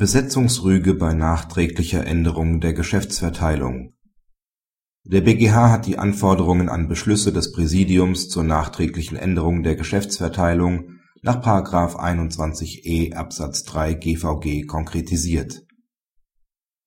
Besetzungsrüge 0.00 0.94
bei 0.94 1.12
nachträglicher 1.12 2.06
Änderung 2.06 2.62
der 2.62 2.72
Geschäftsverteilung 2.72 3.92
Der 5.04 5.20
BgH 5.20 5.70
hat 5.70 5.86
die 5.86 5.98
Anforderungen 5.98 6.70
an 6.70 6.88
Beschlüsse 6.88 7.34
des 7.34 7.52
Präsidiums 7.52 8.30
zur 8.30 8.42
nachträglichen 8.42 9.18
Änderung 9.18 9.62
der 9.62 9.76
Geschäftsverteilung 9.76 10.92
nach§ 11.20 11.44
21e 11.96 13.12
Absatz 13.12 13.64
3 13.64 13.92
GVG 13.92 14.66
konkretisiert. 14.66 15.66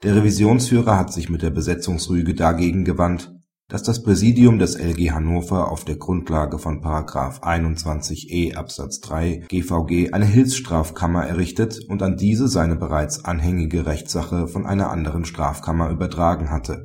Der 0.01 0.15
Revisionsführer 0.15 0.97
hat 0.97 1.13
sich 1.13 1.29
mit 1.29 1.43
der 1.43 1.51
Besetzungsrüge 1.51 2.33
dagegen 2.33 2.83
gewandt 2.83 3.31
dass 3.69 3.83
das 3.83 4.03
Präsidium 4.03 4.59
des 4.59 4.75
LG 4.77 5.11
Hannover 5.11 5.71
auf 5.71 5.85
der 5.85 5.95
Grundlage 5.95 6.59
von§ 6.59 6.81
21e 7.41 8.55
Absatz 8.55 8.99
3 8.99 9.45
GVG 9.47 10.13
eine 10.13 10.25
Hilfsstrafkammer 10.25 11.25
errichtet 11.25 11.79
und 11.87 12.03
an 12.03 12.17
diese 12.17 12.47
seine 12.47 12.75
bereits 12.75 13.25
anhängige 13.25 13.85
Rechtssache 13.85 14.47
von 14.47 14.65
einer 14.65 14.91
anderen 14.91 15.25
Strafkammer 15.25 15.89
übertragen 15.89 16.51
hatte. 16.51 16.83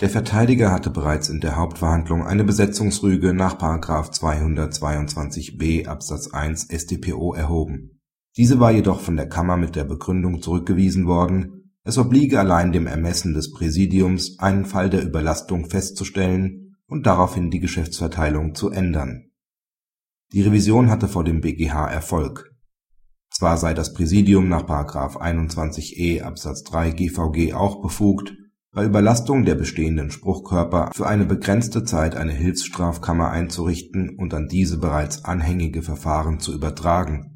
Der 0.00 0.10
Verteidiger 0.10 0.72
hatte 0.72 0.90
bereits 0.90 1.28
in 1.28 1.40
der 1.40 1.56
Hauptverhandlung 1.56 2.24
eine 2.24 2.44
Besetzungsrüge 2.44 3.32
nach§ 3.32 3.58
222b 4.12 5.86
Absatz 5.86 6.28
1 6.32 6.68
StPO 6.70 7.34
erhoben. 7.34 8.00
Diese 8.36 8.58
war 8.58 8.72
jedoch 8.72 9.00
von 9.00 9.16
der 9.16 9.28
Kammer 9.28 9.56
mit 9.56 9.76
der 9.76 9.84
Begründung 9.84 10.42
zurückgewiesen 10.42 11.06
worden 11.06 11.63
es 11.84 11.98
obliege 11.98 12.40
allein 12.40 12.72
dem 12.72 12.86
Ermessen 12.86 13.34
des 13.34 13.52
Präsidiums, 13.52 14.38
einen 14.38 14.64
Fall 14.64 14.88
der 14.88 15.04
Überlastung 15.04 15.68
festzustellen 15.68 16.76
und 16.86 17.06
daraufhin 17.06 17.50
die 17.50 17.60
Geschäftsverteilung 17.60 18.54
zu 18.54 18.70
ändern. 18.70 19.30
Die 20.32 20.40
Revision 20.40 20.90
hatte 20.90 21.08
vor 21.08 21.24
dem 21.24 21.42
BgH 21.42 21.90
Erfolg. 21.90 22.50
Zwar 23.30 23.58
sei 23.58 23.74
das 23.74 23.92
Präsidium 23.92 24.48
nach§ 24.48 24.62
21e 25.16 26.22
Absatz 26.22 26.62
3 26.62 26.92
GVG 26.92 27.52
auch 27.52 27.82
befugt, 27.82 28.32
bei 28.72 28.84
Überlastung 28.84 29.44
der 29.44 29.54
bestehenden 29.54 30.10
Spruchkörper 30.10 30.90
für 30.94 31.06
eine 31.06 31.26
begrenzte 31.26 31.84
Zeit 31.84 32.16
eine 32.16 32.32
Hilfsstrafkammer 32.32 33.30
einzurichten 33.30 34.16
und 34.18 34.32
an 34.34 34.48
diese 34.48 34.78
bereits 34.78 35.24
anhängige 35.24 35.82
Verfahren 35.82 36.40
zu 36.40 36.52
übertragen 36.52 37.33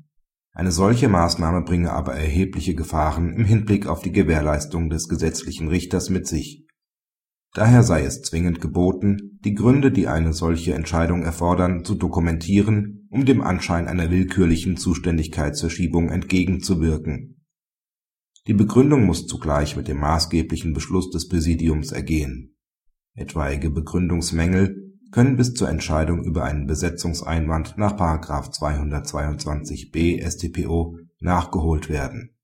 eine 0.58 0.72
solche 0.72 1.08
Maßnahme 1.08 1.62
bringe 1.62 1.92
aber 1.92 2.14
erhebliche 2.14 2.74
Gefahren 2.74 3.32
im 3.32 3.44
Hinblick 3.44 3.86
auf 3.86 4.02
die 4.02 4.10
Gewährleistung 4.10 4.90
des 4.90 5.08
gesetzlichen 5.08 5.68
Richters 5.68 6.10
mit 6.10 6.26
sich. 6.26 6.66
Daher 7.54 7.84
sei 7.84 8.02
es 8.02 8.22
zwingend 8.22 8.60
geboten, 8.60 9.38
die 9.44 9.54
Gründe, 9.54 9.92
die 9.92 10.08
eine 10.08 10.32
solche 10.32 10.74
Entscheidung 10.74 11.22
erfordern, 11.22 11.84
zu 11.84 11.94
dokumentieren, 11.94 13.06
um 13.08 13.24
dem 13.24 13.40
Anschein 13.40 13.86
einer 13.86 14.10
willkürlichen 14.10 14.76
Zuständigkeitsverschiebung 14.76 16.10
entgegenzuwirken. 16.10 17.44
Die 18.48 18.54
Begründung 18.54 19.06
muss 19.06 19.28
zugleich 19.28 19.76
mit 19.76 19.86
dem 19.86 20.00
maßgeblichen 20.00 20.72
Beschluss 20.72 21.08
des 21.10 21.28
Präsidiums 21.28 21.92
ergehen. 21.92 22.56
Etwaige 23.14 23.70
Begründungsmängel 23.70 24.87
können 25.10 25.36
bis 25.36 25.54
zur 25.54 25.68
Entscheidung 25.68 26.22
über 26.24 26.44
einen 26.44 26.66
Besetzungseinwand 26.66 27.78
nach§ 27.78 27.96
222b 28.52 30.22
StPO 30.28 30.98
nachgeholt 31.20 31.88
werden. 31.88 32.36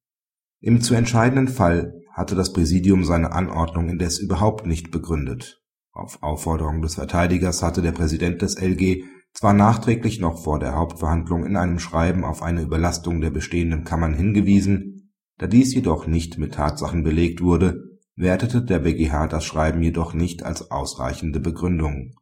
Im 0.61 0.81
zu 0.81 0.95
entscheidenden 0.95 1.49
Fall 1.49 2.01
hatte 2.13 2.35
das 2.35 2.53
Präsidium 2.53 3.05
seine 3.05 3.33
Anordnung 3.33 3.89
indes 3.89 4.19
überhaupt 4.19 4.67
nicht 4.67 4.91
begründet. 4.91 5.63
Auf 5.93 6.23
Aufforderung 6.23 6.81
des 6.81 6.95
Verteidigers 6.95 7.63
hatte 7.63 7.83
der 7.83 7.93
Präsident 7.93 8.41
des 8.43 8.61
LG 8.61 9.05
zwar 9.33 9.53
nachträglich 9.53 10.21
noch 10.21 10.43
vor 10.43 10.59
der 10.59 10.75
Hauptverhandlung 10.75 11.45
in 11.45 11.57
einem 11.57 11.79
Schreiben 11.79 12.25
auf 12.25 12.43
eine 12.43 12.63
Überlastung 12.63 13.21
der 13.21 13.31
bestehenden 13.31 13.85
Kammern 13.85 14.15
hingewiesen, 14.15 15.13
da 15.39 15.49
dies 15.49 15.75
jedoch 15.75 16.07
nicht 16.07 16.39
mit 16.39 16.55
Tatsachen 16.55 17.03
belegt 17.03 17.41
wurde, 17.41 17.83
wertete 18.17 18.63
der 18.63 18.79
BgH 18.79 19.27
das 19.27 19.45
Schreiben 19.45 19.83
jedoch 19.83 20.15
nicht 20.15 20.45
als 20.45 20.71
ausreichende 20.71 21.41
Begründung 21.41 22.15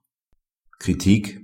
Kritik 0.83 1.39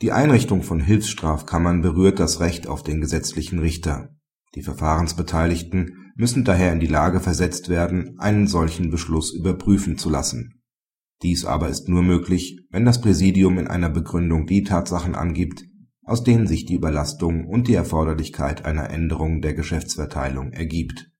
Die 0.00 0.10
Einrichtung 0.10 0.64
von 0.64 0.80
Hilfsstrafkammern 0.80 1.80
berührt 1.80 2.18
das 2.18 2.40
Recht 2.40 2.66
auf 2.66 2.82
den 2.82 3.00
gesetzlichen 3.00 3.60
Richter. 3.60 4.16
Die 4.56 4.64
Verfahrensbeteiligten 4.64 6.10
müssen 6.16 6.42
daher 6.42 6.72
in 6.72 6.80
die 6.80 6.88
Lage 6.88 7.20
versetzt 7.20 7.68
werden, 7.68 8.18
einen 8.18 8.48
solchen 8.48 8.90
Beschluss 8.90 9.32
überprüfen 9.32 9.96
zu 9.96 10.10
lassen. 10.10 10.60
Dies 11.22 11.44
aber 11.44 11.68
ist 11.68 11.88
nur 11.88 12.02
möglich, 12.02 12.58
wenn 12.70 12.84
das 12.84 13.00
Präsidium 13.00 13.60
in 13.60 13.68
einer 13.68 13.90
Begründung 13.90 14.44
die 14.46 14.64
Tatsachen 14.64 15.14
angibt, 15.14 15.62
aus 16.02 16.24
denen 16.24 16.48
sich 16.48 16.66
die 16.66 16.74
Überlastung 16.74 17.46
und 17.46 17.68
die 17.68 17.74
Erforderlichkeit 17.74 18.64
einer 18.64 18.90
Änderung 18.90 19.40
der 19.40 19.54
Geschäftsverteilung 19.54 20.50
ergibt 20.50 21.12